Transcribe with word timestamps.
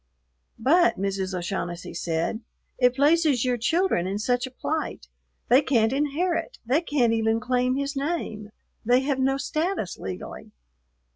"But," 0.57 0.97
Mrs. 0.97 1.37
O'Shaughnessy 1.37 1.93
said, 1.93 2.41
"it 2.79 2.95
places 2.95 3.45
your 3.45 3.55
children 3.57 4.07
in 4.07 4.17
such 4.17 4.47
a 4.47 4.49
plight; 4.49 5.07
they 5.47 5.61
can't 5.61 5.93
inherit, 5.93 6.57
they 6.65 6.81
can't 6.81 7.13
even 7.13 7.39
claim 7.39 7.75
his 7.75 7.95
name, 7.95 8.49
they 8.83 9.01
have 9.01 9.19
no 9.19 9.37
status 9.37 9.99
legally." 9.99 10.49